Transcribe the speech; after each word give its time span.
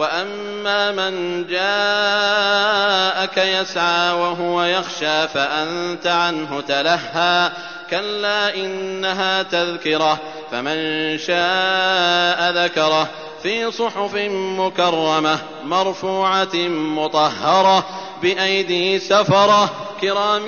وأما 0.00 0.92
من 0.92 1.46
جاءك 1.46 3.36
يسعى 3.36 4.12
وهو 4.12 4.62
يخشى 4.62 5.28
فأنت 5.28 6.06
عنه 6.06 6.60
تلهى 6.60 7.50
كلا 7.90 8.54
إنها 8.54 9.42
تذكرة 9.42 10.18
فمن 10.50 10.78
شاء 11.18 12.50
ذكره 12.64 13.08
في 13.42 13.70
صحف 13.70 14.14
مكرمة 14.58 15.38
مرفوعة 15.64 16.54
مطهرة 16.68 17.86
بأيدي 18.22 18.98
سفرة 18.98 19.70
كرام 20.00 20.44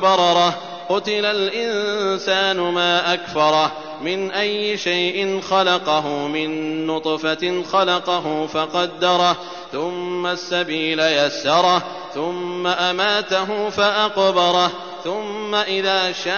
بررة 0.00 0.69
قتل 0.90 1.26
الإنسان 1.26 2.56
ما 2.56 3.14
أكفره 3.14 3.72
من 4.00 4.30
أي 4.30 4.76
شيء 4.76 5.40
خلقه 5.40 6.08
من 6.08 6.86
نطفة 6.86 7.62
خلقه 7.72 8.46
فقدره 8.46 9.36
ثم 9.72 10.26
السبيل 10.26 11.00
يسره 11.00 11.82
ثم 12.14 12.66
أماته 12.66 13.70
فأقبره 13.70 14.70
ثم 15.04 15.54
إذا 15.54 16.12
شاء 16.12 16.36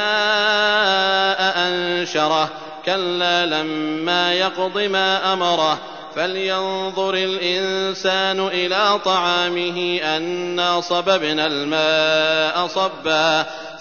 أنشره. 1.68 2.48
كلا 2.86 3.46
لما 3.46 4.34
يقض 4.34 4.78
ما 4.78 5.32
أمره. 5.32 5.78
فلينظر 6.16 7.14
الإنسان 7.14 8.46
إلى 8.46 9.00
طعامه 9.04 10.00
أنا 10.02 10.80
صببنا 10.80 11.46
الماء 11.46 12.66
صبا. 12.66 13.46